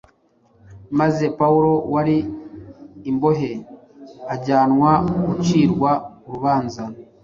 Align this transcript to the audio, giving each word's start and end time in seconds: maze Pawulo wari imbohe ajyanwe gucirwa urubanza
maze 0.99 1.23
Pawulo 1.39 1.73
wari 1.93 2.17
imbohe 3.11 3.51
ajyanwe 4.33 4.89
gucirwa 5.31 5.91
urubanza 6.27 6.83